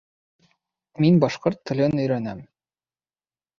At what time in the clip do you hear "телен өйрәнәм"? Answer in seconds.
1.71-2.43